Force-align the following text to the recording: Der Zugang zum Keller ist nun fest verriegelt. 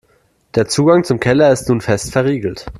Der 0.55 0.67
Zugang 0.67 1.03
zum 1.03 1.19
Keller 1.19 1.51
ist 1.51 1.69
nun 1.69 1.79
fest 1.79 2.11
verriegelt. 2.11 2.65